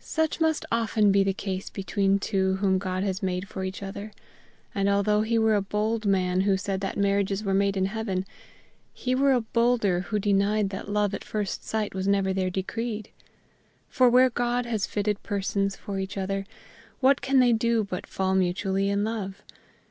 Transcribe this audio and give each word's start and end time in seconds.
Such 0.00 0.40
must 0.40 0.64
often 0.72 1.12
be 1.12 1.22
the 1.22 1.34
case 1.34 1.68
between 1.68 2.18
two 2.18 2.54
whom 2.56 2.78
God 2.78 3.02
has 3.04 3.22
made 3.22 3.46
for 3.46 3.62
each 3.62 3.82
other. 3.82 4.10
And 4.74 4.88
although 4.88 5.20
he 5.20 5.38
were 5.38 5.54
a 5.54 5.60
bold 5.60 6.06
man 6.06 6.40
who 6.48 6.56
said 6.56 6.80
that 6.80 6.96
marriages 6.96 7.44
were 7.44 7.52
made 7.52 7.76
in 7.76 7.84
heaven, 7.84 8.24
he 8.94 9.14
were 9.14 9.32
a 9.34 9.42
bolder 9.42 10.00
who 10.00 10.18
denied 10.18 10.70
that 10.70 10.88
love 10.88 11.12
at 11.12 11.22
first 11.22 11.62
sight 11.62 11.94
was 11.94 12.08
never 12.08 12.32
there 12.32 12.48
decreed. 12.48 13.10
For 13.90 14.08
where 14.08 14.30
God 14.30 14.64
has 14.64 14.86
fitted 14.86 15.22
persons 15.22 15.76
for 15.76 15.98
each 15.98 16.16
other, 16.16 16.46
what 17.00 17.20
can 17.20 17.38
they 17.38 17.52
do 17.52 17.84
but 17.84 18.06
fall 18.06 18.34
mutually 18.34 18.88
in 18.88 19.04
love? 19.04 19.42